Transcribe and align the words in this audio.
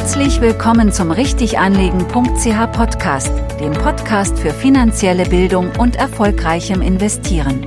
Herzlich 0.00 0.40
willkommen 0.40 0.90
zum 0.92 1.10
Richtiganlegen.ch 1.10 2.72
Podcast, 2.72 3.30
dem 3.60 3.72
Podcast 3.72 4.38
für 4.38 4.50
finanzielle 4.50 5.26
Bildung 5.26 5.70
und 5.78 5.94
erfolgreichem 5.94 6.80
Investieren. 6.80 7.66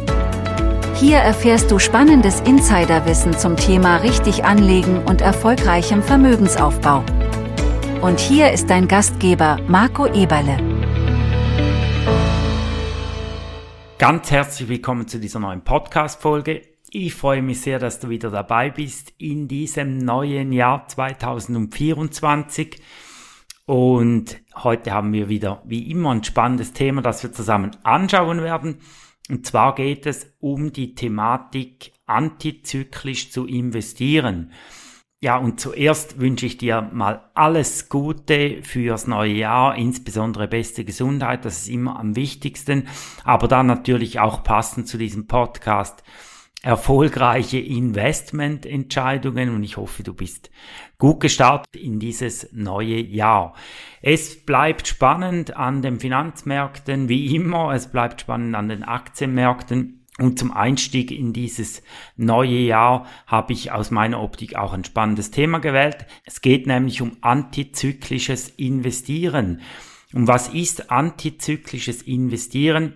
Hier 0.96 1.18
erfährst 1.18 1.70
du 1.70 1.78
spannendes 1.78 2.42
Insiderwissen 2.42 3.38
zum 3.38 3.56
Thema 3.56 3.98
richtig 3.98 4.46
anlegen 4.46 5.04
und 5.06 5.22
erfolgreichem 5.22 6.02
Vermögensaufbau. 6.02 7.04
Und 8.02 8.20
hier 8.20 8.52
ist 8.52 8.68
dein 8.68 8.88
Gastgeber 8.88 9.60
Marco 9.68 10.08
Eberle. 10.08 10.58
Ganz 14.00 14.32
herzlich 14.32 14.68
willkommen 14.68 15.08
zu 15.08 15.20
dieser 15.20 15.40
neuen 15.40 15.64
Podcast-Folge. 15.64 16.73
Ich 16.96 17.16
freue 17.16 17.42
mich 17.42 17.60
sehr, 17.60 17.80
dass 17.80 18.00
du 18.00 18.10
wieder 18.10 18.30
dabei 18.30 18.70
bist 18.70 19.14
in 19.18 19.48
diesem 19.48 19.98
neuen 19.98 20.52
Jahr 20.52 20.88
2024. 20.88 22.80
Und 23.66 24.40
heute 24.54 24.92
haben 24.92 25.12
wir 25.12 25.28
wieder, 25.28 25.64
wie 25.66 25.90
immer, 25.90 26.12
ein 26.12 26.24
spannendes 26.24 26.72
Thema, 26.74 27.02
das 27.02 27.24
wir 27.24 27.34
zusammen 27.34 27.72
anschauen 27.82 28.44
werden. 28.44 28.78
Und 29.28 29.44
zwar 29.48 29.74
geht 29.74 30.06
es 30.06 30.36
um 30.40 30.72
die 30.72 30.94
Thematik, 30.94 31.94
antizyklisch 32.06 33.32
zu 33.32 33.48
investieren. 33.48 34.52
Ja, 35.20 35.38
und 35.38 35.60
zuerst 35.60 36.20
wünsche 36.20 36.46
ich 36.46 36.60
dir 36.60 36.84
mal 36.94 37.32
alles 37.34 37.90
Gute 37.90 38.62
fürs 38.62 39.08
neue 39.08 39.34
Jahr, 39.34 39.76
insbesondere 39.78 40.48
beste 40.48 40.86
Gesundheit, 40.86 41.44
das 41.44 41.64
ist 41.64 41.70
immer 41.70 41.98
am 41.98 42.16
wichtigsten, 42.16 42.88
aber 43.24 43.48
dann 43.48 43.66
natürlich 43.66 44.20
auch 44.20 44.44
passend 44.44 44.88
zu 44.88 45.00
diesem 45.00 45.26
Podcast 45.26 46.04
erfolgreiche 46.64 47.60
Investmententscheidungen 47.60 49.54
und 49.54 49.64
ich 49.64 49.76
hoffe, 49.76 50.02
du 50.02 50.14
bist 50.14 50.50
gut 50.98 51.20
gestartet 51.20 51.76
in 51.76 52.00
dieses 52.00 52.50
neue 52.54 53.02
Jahr. 53.02 53.54
Es 54.02 54.46
bleibt 54.46 54.88
spannend 54.88 55.58
an 55.58 55.82
den 55.82 56.00
Finanzmärkten, 56.00 57.10
wie 57.10 57.36
immer, 57.36 57.74
es 57.74 57.92
bleibt 57.92 58.22
spannend 58.22 58.56
an 58.56 58.70
den 58.70 58.84
Aktienmärkten. 58.84 60.00
Und 60.20 60.40
zum 60.40 60.54
Einstieg 60.54 61.12
in 61.12 61.34
dieses 61.34 61.82
neue 62.16 62.60
Jahr 62.60 63.08
habe 63.26 63.52
ich 63.52 63.72
aus 63.72 63.92
meiner 63.92 64.22
Optik 64.22 64.56
auch 64.56 64.72
ein 64.72 64.86
spannendes 64.86 65.32
Thema 65.32 65.60
gewählt. 65.60 66.06
Es 66.24 66.42
geht 66.42 66.66
nämlich 66.66 67.02
um 67.02 67.18
antizyklisches 67.22 68.50
Investieren. 68.50 69.62
Und 70.14 70.28
was 70.28 70.48
ist 70.50 70.92
antizyklisches 70.92 72.04
Investieren? 72.04 72.96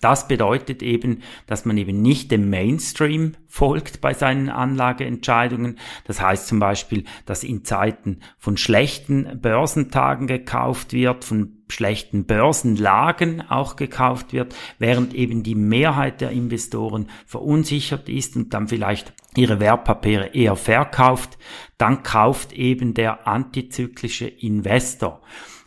Das 0.00 0.28
bedeutet 0.28 0.82
eben, 0.82 1.22
dass 1.46 1.64
man 1.64 1.76
eben 1.76 2.00
nicht 2.00 2.30
dem 2.30 2.48
Mainstream 2.48 3.32
folgt 3.48 4.00
bei 4.00 4.14
seinen 4.14 4.48
Anlageentscheidungen. 4.48 5.78
Das 6.04 6.20
heißt 6.20 6.46
zum 6.46 6.60
Beispiel, 6.60 7.04
dass 7.26 7.42
in 7.42 7.64
Zeiten 7.64 8.20
von 8.38 8.56
schlechten 8.56 9.40
Börsentagen 9.40 10.28
gekauft 10.28 10.92
wird, 10.92 11.24
von 11.24 11.56
schlechten 11.68 12.24
Börsenlagen 12.24 13.42
auch 13.48 13.74
gekauft 13.76 14.32
wird, 14.32 14.54
während 14.78 15.12
eben 15.12 15.42
die 15.42 15.56
Mehrheit 15.56 16.20
der 16.20 16.30
Investoren 16.30 17.08
verunsichert 17.26 18.08
ist 18.08 18.36
und 18.36 18.54
dann 18.54 18.68
vielleicht 18.68 19.12
ihre 19.36 19.60
Wertpapiere 19.60 20.28
eher 20.28 20.56
verkauft, 20.56 21.36
dann 21.78 22.02
kauft 22.02 22.52
eben 22.52 22.94
der 22.94 23.26
antizyklische 23.26 24.26
Investor. 24.26 25.20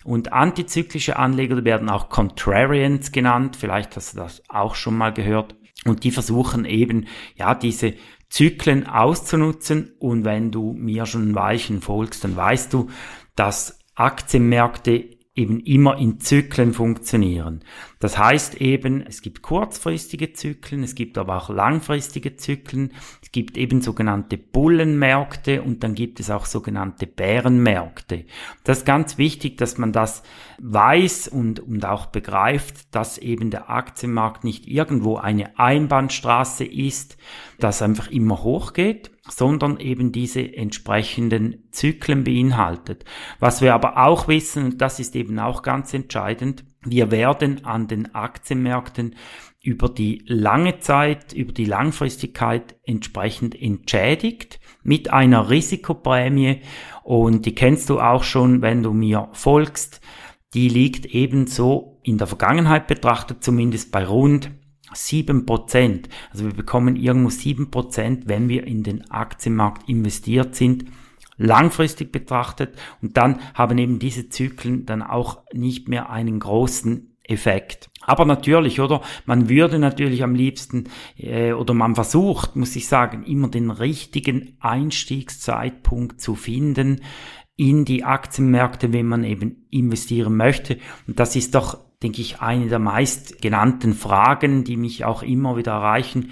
Und 0.04 0.34
antizyklische 0.34 1.18
Anleger 1.18 1.64
werden 1.64 1.90
auch 1.90 2.10
Contrarians 2.10 3.12
genannt. 3.12 3.56
Vielleicht 3.56 3.96
hast 3.96 4.14
du 4.14 4.18
das 4.18 4.42
auch 4.50 4.76
schon 4.76 4.98
mal 4.98 5.14
gehört. 5.14 5.56
Und 5.86 6.04
die 6.04 6.12
versuchen 6.12 6.66
eben, 6.66 7.08
ja, 7.36 7.56
diese 7.56 7.94
Zyklen 8.30 8.88
auszunutzen. 8.88 9.94
Und 10.00 10.26
wenn 10.26 10.52
du 10.52 10.74
mir 10.74 11.06
schon 11.06 11.36
Weichen 11.36 11.82
folgst, 11.82 12.24
dann 12.24 12.36
weißt 12.36 12.74
du, 12.74 12.90
dass 13.36 13.80
Aktienmärkte 13.96 15.18
eben 15.36 15.60
immer 15.62 15.98
in 15.98 16.20
Zyklen 16.20 16.74
funktionieren. 16.74 17.64
Das 18.04 18.18
heißt 18.18 18.56
eben, 18.56 19.02
es 19.08 19.22
gibt 19.22 19.42
kurzfristige 19.42 20.34
Zyklen, 20.34 20.84
es 20.84 20.94
gibt 20.94 21.18
aber 21.18 21.38
auch 21.38 21.50
langfristige 21.50 22.36
Zyklen, 22.36 22.92
es 23.22 23.32
gibt 23.32 23.58
eben 23.58 23.80
sogenannte 23.80 24.38
Bullenmärkte 24.38 25.62
und 25.62 25.86
dann 25.86 25.96
gibt 25.96 26.20
es 26.20 26.30
auch 26.30 26.46
sogenannte 26.46 27.08
Bärenmärkte. 27.08 28.26
Das 28.66 28.80
ist 28.80 28.86
ganz 28.86 29.18
wichtig, 29.18 29.58
dass 29.58 29.78
man 29.78 29.94
das 29.94 30.22
weiß 30.60 31.30
und, 31.30 31.62
und 31.62 31.86
auch 31.86 32.08
begreift, 32.08 32.94
dass 32.94 33.18
eben 33.18 33.52
der 33.52 33.70
Aktienmarkt 33.70 34.44
nicht 34.44 34.68
irgendwo 34.68 35.16
eine 35.16 35.58
Einbahnstraße 35.58 36.66
ist, 36.66 37.16
das 37.58 37.82
einfach 37.82 38.12
immer 38.12 38.44
hochgeht, 38.44 39.12
sondern 39.30 39.80
eben 39.80 40.12
diese 40.12 40.42
entsprechenden 40.42 41.64
Zyklen 41.72 42.26
beinhaltet. 42.26 43.06
Was 43.40 43.62
wir 43.62 43.74
aber 43.74 43.96
auch 44.06 44.28
wissen, 44.28 44.66
und 44.66 44.82
das 44.82 45.00
ist 45.00 45.16
eben 45.16 45.40
auch 45.40 45.62
ganz 45.62 45.94
entscheidend, 45.94 46.66
wir 46.86 47.12
werden 47.12 47.66
an 47.66 47.88
den 47.88 48.14
Aktienmärkten 48.14 49.16
über 49.62 49.88
die 49.90 50.24
lange 50.28 50.80
Zeit, 50.80 51.34
über 51.34 51.54
die 51.54 51.66
Langfristigkeit 51.66 52.76
entsprechend 52.84 53.60
entschädigt 53.60 54.60
mit 54.84 55.12
einer 55.12 55.50
Risikoprämie 55.50 56.62
und 57.04 57.46
die 57.46 57.56
kennst 57.56 57.90
du 57.90 58.00
auch 58.00 58.24
schon, 58.24 58.62
wenn 58.62 58.84
du 58.84 58.92
mir 58.92 59.30
folgst. 59.32 60.02
Die 60.54 60.68
liegt 60.70 61.06
ebenso 61.08 62.00
in 62.04 62.18
der 62.18 62.28
Vergangenheit 62.28 62.88
betrachtet 62.88 63.44
zumindest 63.44 63.92
bei 63.92 64.06
rund 64.06 64.52
7%. 64.94 66.04
Also 66.32 66.46
wir 66.46 66.54
bekommen 66.54 66.96
irgendwo 66.96 67.30
7%, 67.30 68.24
wenn 68.26 68.50
wir 68.50 68.68
in 68.68 68.84
den 68.84 69.10
Aktienmarkt 69.10 69.90
investiert 69.90 70.56
sind, 70.56 70.86
langfristig 71.38 72.12
betrachtet. 72.12 72.76
Und 73.02 73.18
dann 73.18 73.40
haben 73.54 73.78
eben 73.78 74.00
diese 74.00 74.30
Zyklen 74.30 74.86
dann 74.86 75.02
auch 75.02 75.42
nicht 75.54 75.88
mehr 75.88 76.10
einen 76.10 76.40
großen 76.40 77.18
Effekt. 77.24 77.90
Aber 78.02 78.26
natürlich, 78.26 78.82
oder? 78.82 79.02
Man 79.26 79.48
würde 79.48 79.80
natürlich 79.80 80.24
am 80.24 80.36
liebsten, 80.36 80.90
äh, 81.18 81.54
oder 81.54 81.74
man 81.74 81.96
versucht, 81.96 82.56
muss 82.56 82.76
ich 82.76 82.88
sagen, 82.88 83.24
immer 83.24 83.48
den 83.48 83.72
richtigen 83.72 84.58
Einstiegszeitpunkt 84.60 86.20
zu 86.20 86.36
finden 86.36 87.02
in 87.56 87.86
die 87.86 88.04
Aktienmärkte, 88.04 88.92
wenn 88.92 89.08
man 89.08 89.24
eben 89.24 89.68
investieren 89.70 90.36
möchte. 90.36 90.80
Und 91.08 91.20
das 91.20 91.36
ist 91.36 91.56
doch 91.56 91.80
denke 92.04 92.22
ich, 92.22 92.42
eine 92.42 92.68
der 92.68 92.80
meist 92.80 93.42
genannten 93.42 93.94
Fragen, 93.94 94.64
die 94.64 94.78
mich 94.78 95.06
auch 95.06 95.24
immer 95.24 95.56
wieder 95.56 95.72
erreichen. 95.72 96.32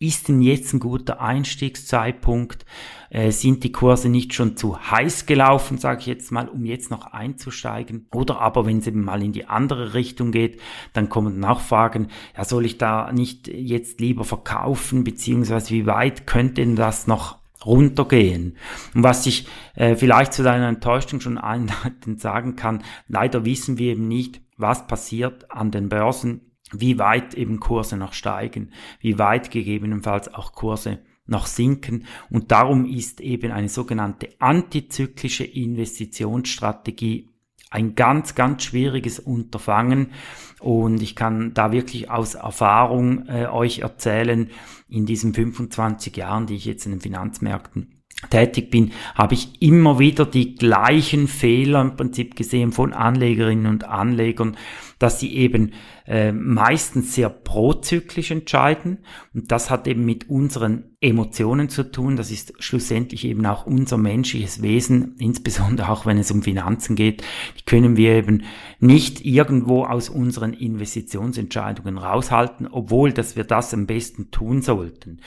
Ist 0.00 0.28
denn 0.28 0.42
jetzt 0.42 0.72
ein 0.72 0.78
guter 0.78 1.20
Einstiegszeitpunkt? 1.20 2.64
Äh, 3.10 3.32
sind 3.32 3.64
die 3.64 3.72
Kurse 3.72 4.08
nicht 4.08 4.32
schon 4.32 4.56
zu 4.56 4.78
heiß 4.78 5.26
gelaufen, 5.26 5.78
sage 5.78 6.00
ich 6.02 6.06
jetzt 6.06 6.30
mal, 6.30 6.48
um 6.48 6.64
jetzt 6.64 6.92
noch 6.92 7.06
einzusteigen? 7.06 8.06
Oder 8.14 8.40
aber 8.40 8.64
wenn 8.64 8.78
es 8.78 8.86
eben 8.86 9.02
mal 9.02 9.24
in 9.24 9.32
die 9.32 9.46
andere 9.46 9.94
Richtung 9.94 10.30
geht, 10.30 10.60
dann 10.92 11.08
kommen 11.08 11.40
dann 11.40 11.50
auch 11.50 11.60
Fragen, 11.60 12.08
ja, 12.36 12.44
soll 12.44 12.64
ich 12.64 12.78
da 12.78 13.10
nicht 13.10 13.48
jetzt 13.48 13.98
lieber 13.98 14.22
verkaufen, 14.22 15.02
beziehungsweise 15.02 15.70
wie 15.70 15.86
weit 15.86 16.28
könnte 16.28 16.60
denn 16.60 16.76
das 16.76 17.08
noch 17.08 17.38
runtergehen. 17.66 18.56
Und 18.94 19.02
was 19.02 19.26
ich 19.26 19.48
äh, 19.74 19.96
vielleicht 19.96 20.32
zu 20.32 20.44
deiner 20.44 20.68
Enttäuschung 20.68 21.20
schon 21.20 21.38
einleitend 21.38 22.20
sagen 22.20 22.54
kann, 22.54 22.84
leider 23.08 23.44
wissen 23.44 23.78
wir 23.78 23.92
eben 23.94 24.06
nicht, 24.06 24.42
was 24.56 24.86
passiert 24.86 25.50
an 25.50 25.72
den 25.72 25.88
Börsen, 25.88 26.47
wie 26.72 26.98
weit 26.98 27.34
eben 27.34 27.60
Kurse 27.60 27.96
noch 27.96 28.12
steigen, 28.12 28.72
wie 29.00 29.18
weit 29.18 29.50
gegebenenfalls 29.50 30.32
auch 30.32 30.52
Kurse 30.52 31.00
noch 31.26 31.46
sinken. 31.46 32.06
Und 32.30 32.50
darum 32.50 32.86
ist 32.86 33.20
eben 33.20 33.52
eine 33.52 33.68
sogenannte 33.68 34.28
antizyklische 34.38 35.44
Investitionsstrategie 35.44 37.28
ein 37.70 37.94
ganz, 37.94 38.34
ganz 38.34 38.64
schwieriges 38.64 39.18
Unterfangen. 39.18 40.12
Und 40.58 41.02
ich 41.02 41.14
kann 41.14 41.52
da 41.54 41.70
wirklich 41.70 42.10
aus 42.10 42.34
Erfahrung 42.34 43.26
äh, 43.28 43.46
euch 43.46 43.80
erzählen, 43.80 44.50
in 44.88 45.04
diesen 45.04 45.34
25 45.34 46.16
Jahren, 46.16 46.46
die 46.46 46.56
ich 46.56 46.64
jetzt 46.64 46.86
in 46.86 46.92
den 46.92 47.00
Finanzmärkten 47.00 47.97
tätig 48.30 48.70
bin, 48.70 48.92
habe 49.14 49.34
ich 49.34 49.62
immer 49.62 49.98
wieder 49.98 50.26
die 50.26 50.54
gleichen 50.54 51.28
Fehler 51.28 51.80
im 51.80 51.96
Prinzip 51.96 52.36
gesehen 52.36 52.72
von 52.72 52.92
Anlegerinnen 52.92 53.66
und 53.66 53.84
Anlegern, 53.84 54.56
dass 54.98 55.20
sie 55.20 55.34
eben 55.36 55.72
äh, 56.06 56.32
meistens 56.32 57.14
sehr 57.14 57.28
prozyklisch 57.28 58.30
entscheiden. 58.30 58.98
Und 59.34 59.52
das 59.52 59.70
hat 59.70 59.86
eben 59.86 60.04
mit 60.04 60.28
unseren 60.28 60.96
Emotionen 61.00 61.68
zu 61.68 61.90
tun, 61.90 62.16
das 62.16 62.30
ist 62.32 62.54
schlussendlich 62.58 63.24
eben 63.24 63.46
auch 63.46 63.66
unser 63.66 63.98
menschliches 63.98 64.62
Wesen, 64.62 65.14
insbesondere 65.18 65.90
auch 65.90 66.06
wenn 66.06 66.18
es 66.18 66.32
um 66.32 66.42
Finanzen 66.42 66.96
geht, 66.96 67.22
die 67.58 67.64
können 67.64 67.96
wir 67.96 68.14
eben 68.14 68.42
nicht 68.80 69.24
irgendwo 69.24 69.84
aus 69.84 70.08
unseren 70.08 70.52
Investitionsentscheidungen 70.52 71.98
raushalten, 71.98 72.66
obwohl 72.66 73.12
dass 73.12 73.36
wir 73.36 73.44
das 73.44 73.72
am 73.72 73.86
besten 73.86 74.32
tun 74.32 74.62
sollten. 74.62 75.20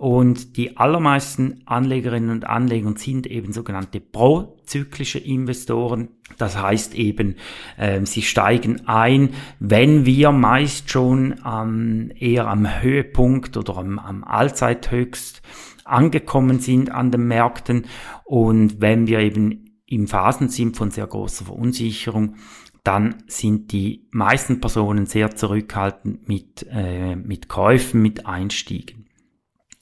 Und 0.00 0.56
die 0.56 0.78
allermeisten 0.78 1.60
Anlegerinnen 1.66 2.30
und 2.30 2.46
Anleger 2.46 2.94
sind 2.96 3.26
eben 3.26 3.52
sogenannte 3.52 4.00
prozyklische 4.00 5.18
Investoren. 5.18 6.08
Das 6.38 6.56
heißt 6.56 6.94
eben, 6.94 7.36
äh, 7.76 8.06
sie 8.06 8.22
steigen 8.22 8.88
ein, 8.88 9.34
wenn 9.58 10.06
wir 10.06 10.32
meist 10.32 10.88
schon 10.88 11.42
ähm, 11.46 12.12
eher 12.18 12.48
am 12.48 12.80
Höhepunkt 12.80 13.58
oder 13.58 13.76
am, 13.76 13.98
am 13.98 14.24
Allzeithöchst 14.24 15.42
angekommen 15.84 16.60
sind 16.60 16.90
an 16.90 17.10
den 17.10 17.26
Märkten 17.26 17.84
und 18.24 18.80
wenn 18.80 19.06
wir 19.06 19.18
eben 19.18 19.82
in 19.84 20.06
Phasen 20.06 20.48
sind 20.48 20.78
von 20.78 20.90
sehr 20.90 21.08
großer 21.08 21.44
Verunsicherung, 21.44 22.36
dann 22.84 23.16
sind 23.26 23.70
die 23.72 24.08
meisten 24.12 24.62
Personen 24.62 25.04
sehr 25.04 25.36
zurückhaltend 25.36 26.26
mit, 26.26 26.66
äh, 26.70 27.16
mit 27.16 27.48
Käufen, 27.48 28.00
mit 28.00 28.24
Einstiegen. 28.24 28.99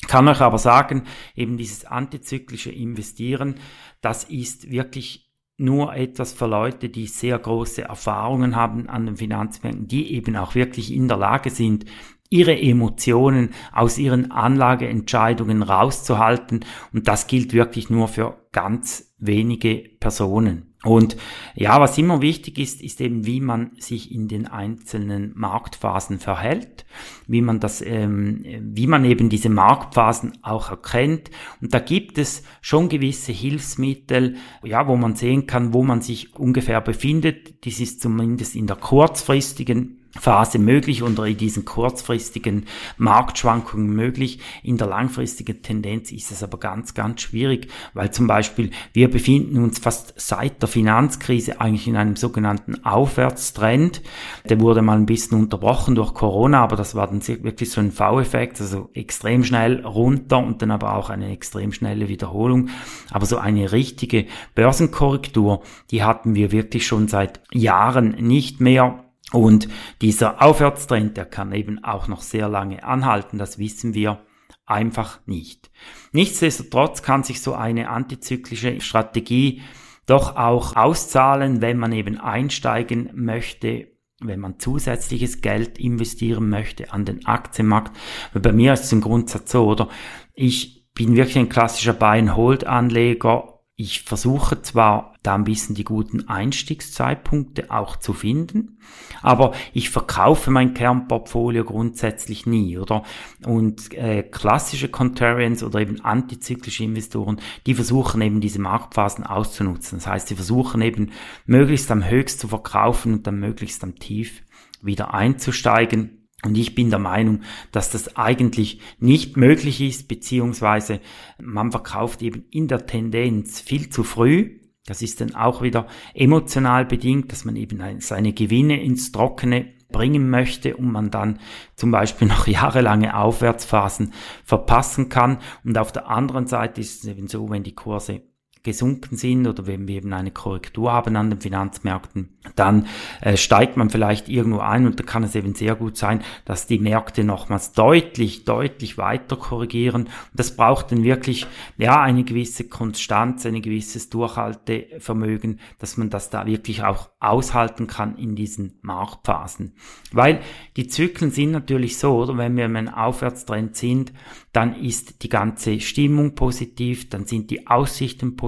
Kann 0.08 0.26
euch 0.26 0.40
aber 0.40 0.58
sagen, 0.58 1.04
eben 1.36 1.56
dieses 1.56 1.84
antizyklische 1.84 2.72
Investieren, 2.72 3.56
das 4.00 4.24
ist 4.24 4.70
wirklich 4.70 5.30
nur 5.58 5.94
etwas 5.94 6.32
für 6.32 6.46
Leute, 6.46 6.88
die 6.88 7.06
sehr 7.06 7.38
große 7.38 7.82
Erfahrungen 7.82 8.56
haben 8.56 8.88
an 8.88 9.06
den 9.06 9.16
Finanzmärkten, 9.16 9.86
die 9.86 10.14
eben 10.14 10.36
auch 10.36 10.54
wirklich 10.54 10.92
in 10.92 11.08
der 11.08 11.18
Lage 11.18 11.50
sind, 11.50 11.84
ihre 12.30 12.60
Emotionen 12.60 13.50
aus 13.72 13.98
ihren 13.98 14.30
Anlageentscheidungen 14.30 15.62
rauszuhalten. 15.62 16.64
Und 16.92 17.08
das 17.08 17.26
gilt 17.26 17.52
wirklich 17.52 17.90
nur 17.90 18.08
für 18.08 18.36
ganz 18.52 19.14
wenige 19.18 19.82
Personen. 20.00 20.68
Und 20.84 21.16
ja, 21.56 21.80
was 21.80 21.98
immer 21.98 22.22
wichtig 22.22 22.56
ist, 22.56 22.80
ist 22.80 23.00
eben, 23.00 23.26
wie 23.26 23.40
man 23.40 23.72
sich 23.78 24.12
in 24.12 24.28
den 24.28 24.46
einzelnen 24.46 25.32
Marktphasen 25.34 26.20
verhält, 26.20 26.86
wie 27.26 27.42
man 27.42 27.58
das, 27.58 27.82
ähm, 27.82 28.44
wie 28.60 28.86
man 28.86 29.04
eben 29.04 29.28
diese 29.28 29.48
Marktphasen 29.48 30.38
auch 30.42 30.70
erkennt. 30.70 31.32
Und 31.60 31.74
da 31.74 31.80
gibt 31.80 32.16
es 32.16 32.44
schon 32.60 32.88
gewisse 32.88 33.32
Hilfsmittel, 33.32 34.36
ja, 34.62 34.86
wo 34.86 34.96
man 34.96 35.16
sehen 35.16 35.46
kann, 35.46 35.72
wo 35.72 35.82
man 35.82 36.00
sich 36.00 36.36
ungefähr 36.36 36.80
befindet. 36.80 37.64
Dies 37.64 37.80
ist 37.80 38.00
zumindest 38.00 38.54
in 38.54 38.68
der 38.68 38.76
kurzfristigen 38.76 39.97
Phase 40.18 40.58
möglich 40.58 41.02
oder 41.02 41.24
in 41.24 41.36
diesen 41.36 41.64
kurzfristigen 41.64 42.66
Marktschwankungen 42.96 43.88
möglich. 43.88 44.40
In 44.62 44.76
der 44.76 44.88
langfristigen 44.88 45.62
Tendenz 45.62 46.12
ist 46.12 46.30
es 46.30 46.42
aber 46.42 46.58
ganz, 46.58 46.94
ganz 46.94 47.22
schwierig, 47.22 47.68
weil 47.94 48.10
zum 48.10 48.26
Beispiel 48.26 48.70
wir 48.92 49.10
befinden 49.10 49.62
uns 49.62 49.78
fast 49.78 50.14
seit 50.16 50.60
der 50.62 50.68
Finanzkrise 50.68 51.60
eigentlich 51.60 51.88
in 51.88 51.96
einem 51.96 52.16
sogenannten 52.16 52.84
Aufwärtstrend. 52.84 54.02
Der 54.48 54.60
wurde 54.60 54.82
mal 54.82 54.96
ein 54.96 55.06
bisschen 55.06 55.38
unterbrochen 55.38 55.94
durch 55.94 56.14
Corona, 56.14 56.62
aber 56.62 56.76
das 56.76 56.94
war 56.94 57.06
dann 57.06 57.26
wirklich 57.26 57.70
so 57.70 57.80
ein 57.80 57.92
V-Effekt, 57.92 58.60
also 58.60 58.90
extrem 58.94 59.44
schnell 59.44 59.84
runter 59.84 60.38
und 60.38 60.62
dann 60.62 60.70
aber 60.70 60.94
auch 60.94 61.10
eine 61.10 61.30
extrem 61.30 61.72
schnelle 61.72 62.08
Wiederholung. 62.08 62.68
Aber 63.10 63.26
so 63.26 63.38
eine 63.38 63.72
richtige 63.72 64.26
Börsenkorrektur, 64.54 65.62
die 65.90 66.02
hatten 66.02 66.34
wir 66.34 66.52
wirklich 66.52 66.86
schon 66.86 67.08
seit 67.08 67.40
Jahren 67.52 68.10
nicht 68.20 68.60
mehr. 68.60 69.04
Und 69.32 69.68
dieser 70.00 70.42
Aufwärtstrend, 70.42 71.16
der 71.16 71.26
kann 71.26 71.52
eben 71.52 71.84
auch 71.84 72.08
noch 72.08 72.22
sehr 72.22 72.48
lange 72.48 72.84
anhalten, 72.84 73.38
das 73.38 73.58
wissen 73.58 73.94
wir 73.94 74.20
einfach 74.64 75.20
nicht. 75.26 75.70
Nichtsdestotrotz 76.12 77.02
kann 77.02 77.22
sich 77.22 77.42
so 77.42 77.54
eine 77.54 77.90
antizyklische 77.90 78.80
Strategie 78.80 79.62
doch 80.06 80.36
auch 80.36 80.76
auszahlen, 80.76 81.60
wenn 81.60 81.78
man 81.78 81.92
eben 81.92 82.18
einsteigen 82.18 83.10
möchte, 83.14 83.88
wenn 84.20 84.40
man 84.40 84.58
zusätzliches 84.58 85.42
Geld 85.42 85.78
investieren 85.78 86.48
möchte 86.48 86.92
an 86.92 87.04
den 87.04 87.26
Aktienmarkt. 87.26 87.96
Weil 88.32 88.42
bei 88.42 88.52
mir 88.52 88.72
ist 88.72 88.84
es 88.84 88.92
im 88.92 89.02
Grundsatz 89.02 89.52
so, 89.52 89.66
oder? 89.66 89.88
Ich 90.34 90.86
bin 90.94 91.14
wirklich 91.16 91.38
ein 91.38 91.50
klassischer 91.50 91.92
Buy-and-Hold-Anleger 91.92 93.57
ich 93.80 94.02
versuche 94.02 94.60
zwar 94.60 95.14
da 95.22 95.36
ein 95.36 95.44
bisschen 95.44 95.76
die 95.76 95.84
guten 95.84 96.28
Einstiegszeitpunkte 96.28 97.70
auch 97.70 97.94
zu 97.94 98.12
finden, 98.12 98.78
aber 99.22 99.52
ich 99.72 99.90
verkaufe 99.90 100.50
mein 100.50 100.74
Kernportfolio 100.74 101.62
grundsätzlich 101.64 102.44
nie, 102.44 102.76
oder? 102.76 103.04
Und 103.46 103.94
äh, 103.94 104.24
klassische 104.24 104.88
Contrarians 104.88 105.62
oder 105.62 105.78
eben 105.78 106.00
antizyklische 106.00 106.82
Investoren, 106.82 107.40
die 107.66 107.74
versuchen 107.74 108.20
eben 108.20 108.40
diese 108.40 108.60
Marktphasen 108.60 109.24
auszunutzen. 109.24 109.98
Das 109.98 110.08
heißt, 110.08 110.26
sie 110.26 110.34
versuchen 110.34 110.82
eben 110.82 111.12
möglichst 111.46 111.88
am 111.92 112.04
höchst 112.04 112.40
zu 112.40 112.48
verkaufen 112.48 113.12
und 113.12 113.28
dann 113.28 113.38
möglichst 113.38 113.84
am 113.84 113.94
tief 113.94 114.42
wieder 114.82 115.14
einzusteigen. 115.14 116.17
Und 116.44 116.56
ich 116.56 116.74
bin 116.74 116.90
der 116.90 117.00
Meinung, 117.00 117.40
dass 117.72 117.90
das 117.90 118.16
eigentlich 118.16 118.80
nicht 119.00 119.36
möglich 119.36 119.80
ist, 119.80 120.06
beziehungsweise 120.06 121.00
man 121.42 121.72
verkauft 121.72 122.22
eben 122.22 122.44
in 122.50 122.68
der 122.68 122.86
Tendenz 122.86 123.60
viel 123.60 123.90
zu 123.90 124.04
früh. 124.04 124.60
Das 124.86 125.02
ist 125.02 125.20
dann 125.20 125.34
auch 125.34 125.62
wieder 125.62 125.86
emotional 126.14 126.86
bedingt, 126.86 127.32
dass 127.32 127.44
man 127.44 127.56
eben 127.56 127.82
seine 128.00 128.32
Gewinne 128.32 128.82
ins 128.82 129.10
Trockene 129.10 129.72
bringen 129.90 130.30
möchte 130.30 130.76
und 130.76 130.92
man 130.92 131.10
dann 131.10 131.40
zum 131.74 131.90
Beispiel 131.90 132.28
noch 132.28 132.46
jahrelange 132.46 133.16
Aufwärtsphasen 133.16 134.12
verpassen 134.44 135.08
kann. 135.08 135.38
Und 135.64 135.76
auf 135.76 135.90
der 135.92 136.08
anderen 136.08 136.46
Seite 136.46 136.80
ist 136.80 137.02
es 137.02 137.10
eben 137.10 137.26
so, 137.26 137.50
wenn 137.50 137.64
die 137.64 137.74
Kurse 137.74 138.22
gesunken 138.62 139.16
sind 139.16 139.46
oder 139.46 139.66
wenn 139.66 139.88
wir 139.88 139.96
eben 139.96 140.12
eine 140.12 140.30
Korrektur 140.30 140.92
haben 140.92 141.16
an 141.16 141.30
den 141.30 141.40
Finanzmärkten, 141.40 142.28
dann 142.56 142.86
äh, 143.20 143.36
steigt 143.36 143.76
man 143.76 143.90
vielleicht 143.90 144.28
irgendwo 144.28 144.60
ein 144.60 144.86
und 144.86 144.98
da 144.98 145.04
kann 145.04 145.22
es 145.22 145.34
eben 145.34 145.54
sehr 145.54 145.74
gut 145.74 145.96
sein, 145.96 146.22
dass 146.44 146.66
die 146.66 146.78
Märkte 146.78 147.24
nochmals 147.24 147.72
deutlich, 147.72 148.44
deutlich 148.44 148.98
weiter 148.98 149.36
korrigieren. 149.36 150.02
Und 150.02 150.10
das 150.34 150.56
braucht 150.56 150.92
dann 150.92 151.02
wirklich 151.02 151.46
ja 151.76 152.00
eine 152.00 152.24
gewisse 152.24 152.68
Konstanz, 152.68 153.46
ein 153.46 153.60
gewisses 153.62 154.10
Durchhaltevermögen, 154.10 155.60
dass 155.78 155.96
man 155.96 156.10
das 156.10 156.30
da 156.30 156.46
wirklich 156.46 156.82
auch 156.82 157.10
aushalten 157.20 157.86
kann 157.86 158.16
in 158.16 158.36
diesen 158.36 158.78
Marktphasen. 158.82 159.74
Weil 160.12 160.40
die 160.76 160.88
Zyklen 160.88 161.30
sind 161.30 161.50
natürlich 161.50 161.98
so, 161.98 162.16
oder 162.16 162.36
wenn 162.36 162.56
wir 162.56 162.66
in 162.66 162.76
einem 162.76 162.94
Aufwärtstrend 162.94 163.76
sind, 163.76 164.12
dann 164.52 164.74
ist 164.74 165.22
die 165.22 165.28
ganze 165.28 165.80
Stimmung 165.80 166.34
positiv, 166.34 167.08
dann 167.10 167.26
sind 167.26 167.50
die 167.50 167.66
Aussichten 167.66 168.36
positiv, 168.36 168.47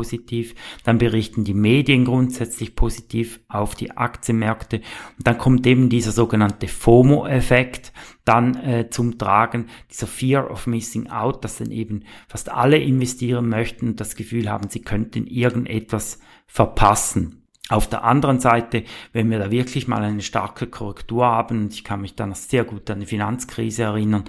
dann 0.84 0.98
berichten 0.98 1.44
die 1.44 1.54
Medien 1.54 2.04
grundsätzlich 2.04 2.74
positiv 2.74 3.40
auf 3.48 3.74
die 3.74 3.92
Aktienmärkte 3.92 4.76
und 5.18 5.26
dann 5.26 5.38
kommt 5.38 5.66
eben 5.66 5.88
dieser 5.88 6.12
sogenannte 6.12 6.68
FOMO-Effekt 6.68 7.92
dann 8.24 8.54
äh, 8.56 8.90
zum 8.90 9.18
Tragen, 9.18 9.66
dieser 9.90 10.06
Fear 10.06 10.50
of 10.50 10.66
Missing 10.66 11.08
Out, 11.08 11.44
dass 11.44 11.58
dann 11.58 11.70
eben 11.70 12.04
fast 12.28 12.50
alle 12.50 12.78
investieren 12.78 13.48
möchten 13.48 13.88
und 13.88 14.00
das 14.00 14.16
Gefühl 14.16 14.50
haben, 14.50 14.68
sie 14.68 14.82
könnten 14.82 15.26
irgendetwas 15.26 16.20
verpassen. 16.46 17.39
Auf 17.70 17.86
der 17.86 18.04
anderen 18.04 18.40
Seite, 18.40 18.84
wenn 19.12 19.30
wir 19.30 19.38
da 19.38 19.50
wirklich 19.50 19.88
mal 19.88 20.02
eine 20.02 20.22
starke 20.22 20.66
Korrektur 20.66 21.24
haben, 21.24 21.62
und 21.62 21.72
ich 21.72 21.84
kann 21.84 22.00
mich 22.00 22.16
dann 22.16 22.34
sehr 22.34 22.64
gut 22.64 22.90
an 22.90 23.00
die 23.00 23.06
Finanzkrise 23.06 23.84
erinnern, 23.84 24.24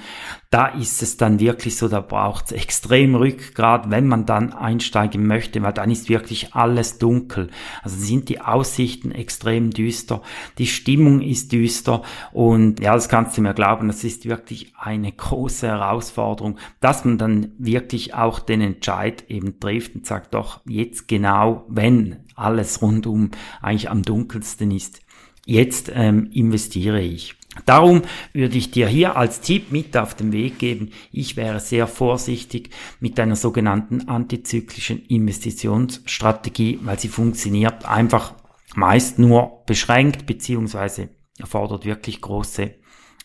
da 0.52 0.68
ist 0.68 1.02
es 1.02 1.18
dann 1.18 1.40
wirklich 1.40 1.78
so, 1.78 1.88
da 1.88 2.02
braucht 2.02 2.45
es 2.45 2.52
extrem 2.52 3.16
Rückgrat, 3.16 3.90
wenn 3.90 4.07
man 4.07 4.26
dann 4.26 4.54
einsteigen 4.54 5.26
möchte, 5.26 5.62
weil 5.64 5.74
dann 5.74 5.90
ist 5.90 6.07
wirklich 6.07 6.54
alles 6.54 7.00
dunkel. 7.00 7.50
Also 7.81 7.98
sind 7.98 8.30
die 8.30 8.42
Aussichten 8.42 9.12
extrem 9.12 9.71
düster, 9.71 10.21
die 10.57 10.68
Stimmung 10.68 11.21
ist 11.21 11.52
düster 11.52 12.04
und 12.33 12.80
ja, 12.80 12.94
das 12.94 13.10
kannst 13.10 13.38
du 13.38 13.42
mir 13.42 13.54
glauben, 13.54 13.88
das 13.88 14.04
ist 14.04 14.26
wirklich 14.26 14.74
eine 14.78 15.12
große 15.12 15.68
Herausforderung, 15.68 16.57
dass 16.80 17.06
man 17.06 17.18
dann 17.18 17.54
wirklich 17.57 18.14
auch 18.14 18.40
den 18.40 18.62
Entscheid 18.62 19.24
eben 19.30 19.60
trifft 19.60 19.95
und 19.95 20.06
sagt, 20.06 20.33
doch 20.33 20.60
jetzt 20.66 21.07
genau, 21.07 21.66
wenn 21.69 22.18
alles 22.42 22.81
rundum 22.81 23.31
eigentlich 23.62 23.90
am 23.90 24.04
dunkelsten 24.04 24.71
ist. 24.71 25.02
Jetzt 25.45 25.92
ähm, 25.94 26.30
investiere 26.31 27.02
ich. 27.02 27.36
Darum 27.66 28.04
würde 28.31 28.57
ich 28.57 28.71
dir 28.71 28.88
hier 28.88 29.18
als 29.18 29.42
Tipp 29.42 29.71
mit 29.71 29.98
auf 29.98 30.16
den 30.16 30.31
Weg 30.31 30.57
geben, 30.57 30.92
ich 31.12 31.36
wäre 31.36 31.60
sehr 31.60 31.86
vorsichtig 31.86 32.69
mit 33.02 33.19
einer 33.19 33.36
sogenannten 33.36 34.07
antizyklischen 34.07 35.06
Investitionsstrategie, 35.07 36.80
weil 36.83 36.98
sie 36.98 37.10
funktioniert 37.10 37.86
einfach 37.86 38.36
meist 38.74 39.19
nur 39.19 39.64
beschränkt 39.66 40.26
beziehungsweise 40.26 41.10
erfordert 41.40 41.83
wirklich 41.83 42.21
große 42.21 42.76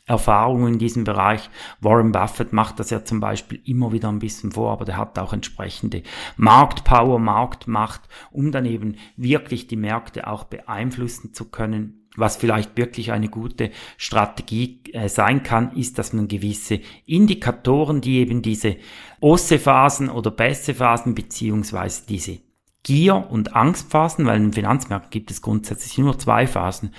Erfahrungen 0.06 0.74
in 0.74 0.78
diesem 0.78 1.04
Bereich. 1.04 1.50
Warren 1.80 2.12
Buffett 2.12 2.52
macht 2.52 2.78
das 2.78 2.90
ja 2.90 3.04
zum 3.04 3.20
Beispiel 3.20 3.60
immer 3.64 3.92
wieder 3.92 4.08
ein 4.08 4.20
bisschen 4.20 4.52
vor, 4.52 4.72
aber 4.72 4.84
der 4.84 4.96
hat 4.96 5.18
auch 5.18 5.32
entsprechende 5.32 6.02
Marktpower, 6.36 7.18
Marktmacht, 7.18 8.02
um 8.30 8.52
dann 8.52 8.64
eben 8.64 8.96
wirklich 9.16 9.66
die 9.66 9.76
Märkte 9.76 10.28
auch 10.28 10.44
beeinflussen 10.44 11.34
zu 11.34 11.46
können. 11.46 12.06
Was 12.16 12.36
vielleicht 12.36 12.78
wirklich 12.78 13.12
eine 13.12 13.28
gute 13.28 13.72
Strategie 13.98 14.80
äh, 14.92 15.08
sein 15.08 15.42
kann, 15.42 15.72
ist, 15.72 15.98
dass 15.98 16.14
man 16.14 16.28
gewisse 16.28 16.80
Indikatoren, 17.04 18.00
die 18.00 18.18
eben 18.18 18.40
diese 18.40 18.76
Osse-Phasen 19.20 20.08
oder 20.08 20.30
Bässe-Phasen 20.30 21.14
beziehungsweise 21.14 22.06
diese 22.08 22.38
Gier- 22.84 23.30
und 23.30 23.54
Angstphasen, 23.54 24.24
weil 24.26 24.40
in 24.40 24.52
Finanzmärkten 24.52 25.10
gibt 25.10 25.30
es 25.30 25.42
grundsätzlich 25.42 25.98
nur 25.98 26.18
zwei 26.18 26.46
Phasen, 26.46 26.94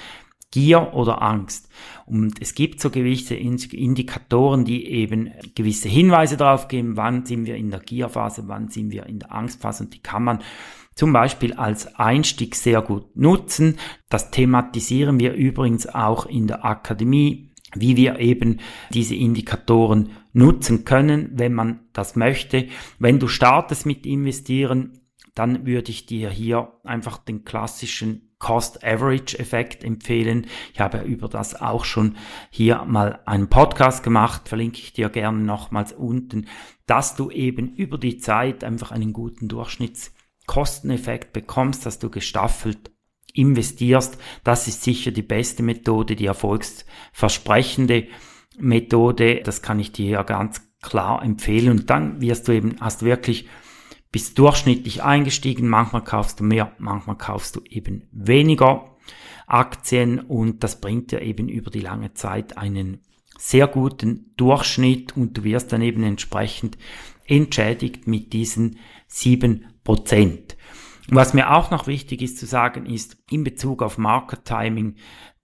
Gier 0.51 0.94
oder 0.94 1.22
Angst. 1.22 1.70
Und 2.06 2.42
es 2.42 2.56
gibt 2.56 2.80
so 2.80 2.89
gewisse 2.89 3.36
Indikatoren, 3.36 4.63
die 4.63 4.86
eben 4.86 5.32
gewisse 5.56 5.89
Hinweise 5.89 6.38
darauf 6.38 6.68
geben, 6.68 6.96
wann 6.96 7.25
sind 7.25 7.46
wir 7.46 7.56
in 7.56 7.70
der 7.70 7.82
Gierphase, 7.82 8.44
wann 8.48 8.70
sind 8.70 8.92
wir 8.92 9.06
in 9.08 9.20
der 9.20 9.34
Angstphase 9.34 9.84
und 9.84 9.94
die 9.94 10.01
kann 10.01 10.24
man 10.24 10.39
zum 10.96 11.13
Beispiel 11.13 11.54
als 11.54 11.96
Einstieg 11.96 12.56
sehr 12.56 12.82
gut 12.82 13.16
nutzen. 13.16 13.77
Das 14.10 14.32
thematisieren 14.32 15.20
wir 15.20 15.34
übrigens 15.34 15.88
auch 15.88 16.25
in 16.25 16.48
der 16.48 16.66
Akademie, 16.66 17.51
wie 17.75 17.98
wir 17.98 18.20
eben 18.20 18.60
diese 18.92 19.16
Indikatoren 19.16 20.12
nutzen 20.34 20.86
können, 20.86 21.30
wenn 21.34 21.54
man 21.54 21.82
das 21.94 22.16
möchte. 22.16 22.68
Wenn 23.00 23.20
du 23.20 23.27
startest 23.27 23.86
mit 23.86 24.06
investieren, 24.06 25.01
dann 25.36 25.68
würde 25.68 25.92
ich 25.92 26.08
dir 26.08 26.30
hier 26.30 26.74
einfach 26.84 27.20
den 27.20 27.46
klassischen 27.46 28.27
Cost-Average-Effekt 28.39 29.84
empfehlen. 29.84 30.48
Ich 30.74 30.79
habe 30.79 31.00
über 31.00 31.27
das 31.27 31.60
auch 31.60 31.86
schon 31.86 32.17
hier 32.50 32.84
mal 32.86 33.20
einen 33.25 33.50
Podcast 33.50 34.03
gemacht, 34.03 34.48
verlinke 34.48 34.79
ich 34.79 34.94
dir 34.94 35.10
gerne 35.10 35.39
nochmals 35.39 35.91
unten, 35.94 36.48
dass 36.86 37.15
du 37.15 37.32
eben 37.32 37.75
über 37.75 37.98
die 37.98 38.17
Zeit 38.17 38.63
einfach 38.63 38.91
einen 38.91 39.12
guten 39.12 39.48
Durchschnittskosteneffekt 39.48 41.34
bekommst, 41.34 41.86
dass 41.86 42.00
du 42.00 42.10
gestaffelt 42.10 42.91
investierst. 43.34 44.17
Das 44.44 44.67
ist 44.67 44.84
sicher 44.84 45.12
die 45.12 45.22
beste 45.22 45.63
Methode, 45.63 46.15
die 46.15 46.25
erfolgsversprechende 46.25 48.08
Methode. 48.58 49.41
Das 49.44 49.62
kann 49.62 49.79
ich 49.79 49.91
dir 49.91 50.10
ja 50.10 50.24
ganz 50.24 50.62
klar 50.82 51.24
empfehlen. 51.24 51.72
Und 51.72 51.89
dann 51.89 52.22
wirst 52.22 52.48
du 52.48 52.53
eben, 52.53 52.75
hast 52.79 53.03
wirklich 53.03 53.48
bist 54.12 54.38
durchschnittlich 54.40 55.04
eingestiegen, 55.04 55.68
manchmal 55.68 56.04
kaufst 56.04 56.40
du 56.40 56.44
mehr, 56.44 56.72
manchmal 56.78 57.18
kaufst 57.18 57.56
du 57.56 57.62
eben 57.70 58.08
weniger 58.12 58.96
Aktien. 59.46 60.20
Und 60.20 60.64
das 60.64 60.80
bringt 60.82 61.12
dir 61.12 61.22
eben 61.22 61.50
über 61.50 61.72
die 61.72 61.80
lange 61.80 62.14
Zeit 62.14 62.58
einen 62.58 63.02
sehr 63.38 63.68
guten 63.68 64.34
Durchschnitt. 64.38 65.16
Und 65.16 65.38
du 65.38 65.44
wirst 65.44 65.72
dann 65.72 65.82
eben 65.82 66.04
entsprechend 66.04 66.78
entschädigt 67.26 68.08
mit 68.08 68.34
diesen 68.34 68.80
sieben 69.08 69.66
Prozent. 69.84 70.57
Was 71.10 71.34
mir 71.34 71.56
auch 71.56 71.72
noch 71.72 71.88
wichtig 71.88 72.22
ist 72.22 72.38
zu 72.38 72.46
sagen, 72.46 72.86
ist 72.86 73.18
in 73.30 73.46
Bezug 73.46 73.82
auf 73.82 73.98
Market 73.98 74.44
Timing, 74.44 74.96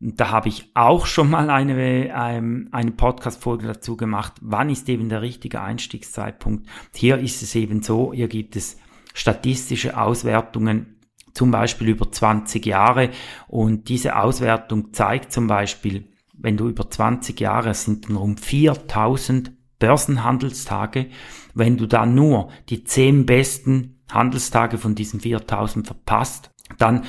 da 0.01 0.29
habe 0.29 0.49
ich 0.49 0.69
auch 0.73 1.05
schon 1.05 1.29
mal 1.29 1.49
eine, 1.49 2.11
ähm, 2.13 2.67
eine 2.73 2.91
Podcast-Folge 2.91 3.67
dazu 3.67 3.95
gemacht. 3.95 4.33
Wann 4.41 4.69
ist 4.69 4.89
eben 4.89 5.07
der 5.07 5.21
richtige 5.21 5.61
Einstiegszeitpunkt? 5.61 6.67
Hier 6.93 7.17
ist 7.19 7.41
es 7.41 7.55
eben 7.55 7.81
so, 7.81 8.11
hier 8.11 8.27
gibt 8.27 8.57
es 8.57 8.77
statistische 9.13 9.97
Auswertungen, 9.97 10.97
zum 11.33 11.51
Beispiel 11.51 11.87
über 11.87 12.11
20 12.11 12.65
Jahre. 12.65 13.11
Und 13.47 13.87
diese 13.87 14.17
Auswertung 14.17 14.91
zeigt 14.91 15.31
zum 15.31 15.47
Beispiel, 15.47 16.09
wenn 16.33 16.57
du 16.57 16.67
über 16.67 16.89
20 16.89 17.39
Jahre, 17.39 17.69
es 17.69 17.85
sind 17.85 18.09
dann 18.09 18.17
rund 18.17 18.41
4000 18.41 19.53
Börsenhandelstage, 19.79 21.07
wenn 21.53 21.77
du 21.77 21.87
da 21.87 22.05
nur 22.05 22.49
die 22.67 22.83
10 22.83 23.25
besten 23.25 24.02
Handelstage 24.13 24.77
von 24.77 24.95
diesen 24.95 25.19
4000 25.19 25.85
verpasst, 25.87 26.51
dann 26.77 27.03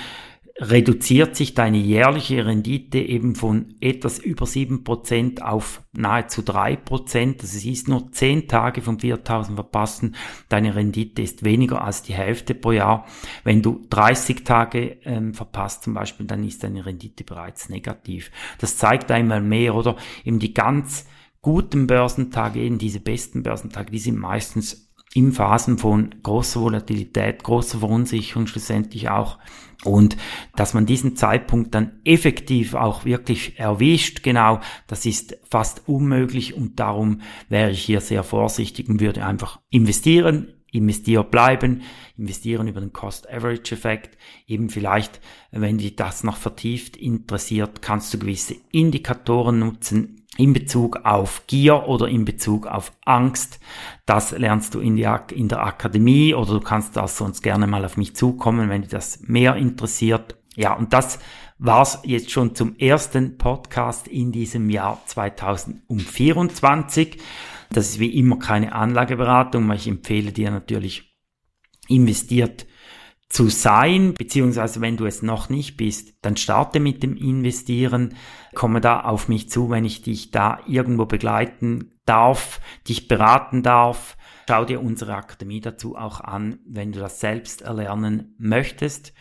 reduziert 0.56 1.34
sich 1.34 1.54
deine 1.54 1.78
jährliche 1.78 2.46
Rendite 2.46 2.98
eben 2.98 3.34
von 3.34 3.74
etwas 3.80 4.20
über 4.20 4.46
7% 4.46 5.40
auf 5.40 5.82
nahezu 5.92 6.42
3%. 6.42 7.40
Das 7.40 7.54
ist 7.54 7.88
nur 7.88 8.12
10 8.12 8.46
Tage 8.46 8.80
von 8.80 9.00
4000 9.00 9.56
verpassen. 9.56 10.14
Deine 10.48 10.76
Rendite 10.76 11.22
ist 11.22 11.44
weniger 11.44 11.82
als 11.82 12.02
die 12.02 12.14
Hälfte 12.14 12.54
pro 12.54 12.70
Jahr. 12.70 13.04
Wenn 13.42 13.62
du 13.62 13.84
30 13.90 14.44
Tage 14.44 14.98
ähm, 15.04 15.34
verpasst 15.34 15.82
zum 15.82 15.94
Beispiel, 15.94 16.26
dann 16.26 16.44
ist 16.44 16.62
deine 16.62 16.86
Rendite 16.86 17.24
bereits 17.24 17.68
negativ. 17.68 18.30
Das 18.58 18.76
zeigt 18.76 19.10
einmal 19.10 19.40
mehr, 19.40 19.74
oder? 19.74 19.96
Eben 20.24 20.38
die 20.38 20.54
ganz 20.54 21.06
guten 21.42 21.88
Börsentage, 21.88 22.60
eben 22.60 22.78
diese 22.78 23.00
besten 23.00 23.42
Börsentage, 23.42 23.90
die 23.90 23.98
sind 23.98 24.18
meistens 24.18 24.88
in 25.14 25.32
Phasen 25.32 25.78
von 25.78 26.14
großer 26.22 26.60
Volatilität, 26.60 27.42
großer 27.42 27.78
Verunsicherung 27.78 28.46
schlussendlich 28.46 29.08
auch 29.08 29.38
und 29.84 30.16
dass 30.56 30.74
man 30.74 30.86
diesen 30.86 31.16
Zeitpunkt 31.16 31.74
dann 31.74 32.00
effektiv 32.04 32.74
auch 32.74 33.04
wirklich 33.04 33.58
erwischt, 33.58 34.22
genau, 34.22 34.60
das 34.86 35.06
ist 35.06 35.36
fast 35.48 35.88
unmöglich 35.88 36.54
und 36.54 36.80
darum 36.80 37.20
wäre 37.48 37.70
ich 37.70 37.82
hier 37.82 38.00
sehr 38.00 38.22
vorsichtig 38.22 38.88
und 38.88 39.00
würde 39.00 39.24
einfach 39.24 39.60
investieren, 39.70 40.54
investier 40.72 41.22
bleiben, 41.22 41.82
investieren 42.16 42.66
über 42.66 42.80
den 42.80 42.92
Cost-Average-Effekt. 42.92 44.18
Eben 44.46 44.70
vielleicht, 44.70 45.20
wenn 45.52 45.78
dich 45.78 45.94
das 45.96 46.24
noch 46.24 46.36
vertieft 46.36 46.96
interessiert, 46.96 47.80
kannst 47.80 48.12
du 48.12 48.18
gewisse 48.18 48.56
Indikatoren 48.72 49.60
nutzen, 49.60 50.23
in 50.36 50.52
Bezug 50.52 51.04
auf 51.04 51.46
Gier 51.46 51.88
oder 51.88 52.08
in 52.08 52.24
Bezug 52.24 52.66
auf 52.66 52.92
Angst. 53.04 53.60
Das 54.06 54.32
lernst 54.32 54.74
du 54.74 54.80
in, 54.80 54.96
die, 54.96 55.08
in 55.32 55.48
der 55.48 55.64
Akademie 55.64 56.34
oder 56.34 56.54
du 56.54 56.60
kannst 56.60 56.96
das 56.96 57.16
sonst 57.16 57.42
gerne 57.42 57.66
mal 57.66 57.84
auf 57.84 57.96
mich 57.96 58.16
zukommen, 58.16 58.68
wenn 58.68 58.82
dich 58.82 58.90
das 58.90 59.20
mehr 59.22 59.56
interessiert. 59.56 60.36
Ja, 60.56 60.74
und 60.74 60.92
das 60.92 61.18
war's 61.58 62.00
jetzt 62.04 62.30
schon 62.30 62.54
zum 62.54 62.76
ersten 62.76 63.38
Podcast 63.38 64.08
in 64.08 64.32
diesem 64.32 64.70
Jahr 64.70 65.00
2024. 65.06 67.18
Das 67.70 67.88
ist 67.88 68.00
wie 68.00 68.18
immer 68.18 68.38
keine 68.38 68.74
Anlageberatung, 68.74 69.64
aber 69.64 69.74
ich 69.74 69.88
empfehle 69.88 70.32
dir 70.32 70.50
natürlich 70.50 71.16
investiert 71.88 72.66
zu 73.28 73.48
sein, 73.48 74.14
beziehungsweise 74.14 74.80
wenn 74.80 74.96
du 74.96 75.06
es 75.06 75.22
noch 75.22 75.48
nicht 75.48 75.76
bist, 75.76 76.14
dann 76.22 76.36
starte 76.36 76.78
mit 76.78 77.02
dem 77.02 77.16
Investieren, 77.16 78.14
komme 78.54 78.80
da 78.80 79.00
auf 79.00 79.28
mich 79.28 79.50
zu, 79.50 79.70
wenn 79.70 79.84
ich 79.84 80.02
dich 80.02 80.30
da 80.30 80.60
irgendwo 80.66 81.06
begleiten 81.06 81.92
darf, 82.06 82.60
dich 82.88 83.08
beraten 83.08 83.62
darf. 83.62 84.16
Schau 84.48 84.64
dir 84.64 84.82
unsere 84.82 85.14
Akademie 85.14 85.60
dazu 85.60 85.96
auch 85.96 86.20
an, 86.20 86.58
wenn 86.66 86.92
du 86.92 87.00
das 87.00 87.20
selbst 87.20 87.62
erlernen 87.62 88.34
möchtest. 88.38 89.14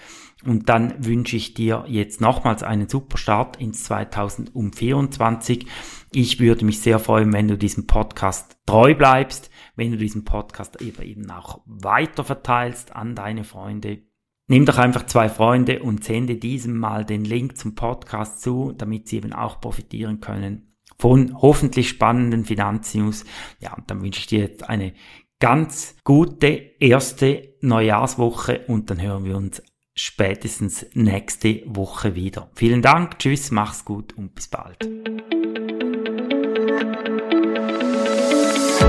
Und 0.46 0.68
dann 0.68 1.06
wünsche 1.06 1.38
ich 1.38 1.54
dir 1.54 1.86
jetzt 1.88 2.20
nochmals 2.20 2.64
einen 2.64 2.90
super 2.90 3.18
Start 3.18 3.58
ins 3.62 3.86
2024. 3.86 5.68
Ich 6.12 6.40
würde 6.40 6.66
mich 6.66 6.82
sehr 6.82 7.00
freuen, 7.00 7.32
wenn 7.32 7.48
du 7.48 7.58
diesem 7.58 7.88
Podcast 7.88 8.58
treu 8.66 8.94
bleibst 8.94 9.50
wenn 9.76 9.92
du 9.92 9.98
diesen 9.98 10.24
Podcast 10.24 10.82
eben 10.82 11.30
auch 11.32 11.62
weiter 11.66 12.24
verteilst 12.24 12.96
an 12.96 13.16
deine 13.16 13.44
Freunde. 13.44 14.04
Nimm 14.48 14.66
doch 14.66 14.78
einfach 14.78 15.06
zwei 15.06 15.30
Freunde 15.30 15.82
und 15.82 16.04
sende 16.04 16.36
diesem 16.36 16.78
mal 16.78 17.06
den 17.06 17.24
Link 17.24 17.58
zum 17.58 17.76
Podcast 17.76 18.42
zu, 18.42 18.74
damit 18.74 19.08
sie 19.08 19.18
eben 19.18 19.34
auch 19.34 19.62
profitieren 19.62 20.20
können 20.20 20.73
von 21.04 21.36
hoffentlich 21.42 21.90
spannenden 21.90 22.46
Finanznews. 22.46 23.26
Ja, 23.60 23.74
und 23.74 23.92
dann 23.92 24.02
wünsche 24.02 24.22
ich 24.22 24.28
dir 24.28 24.40
jetzt 24.40 24.70
eine 24.70 24.94
ganz 25.42 25.98
gute 26.06 26.48
erste 26.80 27.56
Neujahrswoche 27.60 28.62
und 28.70 28.90
dann 28.90 29.02
hören 29.02 29.26
wir 29.26 29.36
uns 29.36 29.62
spätestens 29.96 30.86
nächste 30.94 31.62
Woche 31.66 32.16
wieder. 32.16 32.50
Vielen 32.56 32.82
Dank, 32.82 33.20
tschüss, 33.20 33.52
mach's 33.52 33.84
gut 33.84 34.14
und 34.14 34.34
bis 34.34 34.48
bald. 34.48 34.78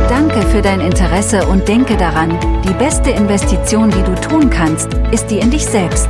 Danke 0.08 0.42
für 0.52 0.62
dein 0.62 0.80
Interesse 0.82 1.44
und 1.48 1.66
denke 1.66 1.96
daran, 1.96 2.38
die 2.62 2.74
beste 2.74 3.10
Investition, 3.10 3.90
die 3.90 4.02
du 4.04 4.14
tun 4.20 4.50
kannst, 4.50 4.94
ist 5.10 5.26
die 5.32 5.40
in 5.40 5.50
dich 5.50 5.66
selbst. 5.66 6.08